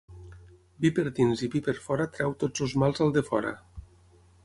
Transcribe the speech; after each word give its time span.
Vi 0.85 0.91
per 0.99 1.03
dins 1.19 1.45
i 1.47 1.51
vi 1.57 1.63
per 1.69 1.77
fora 1.85 2.09
treu 2.17 2.35
tots 2.45 2.67
els 2.67 2.77
mals 2.85 3.07
al 3.07 3.17
defora. 3.19 3.57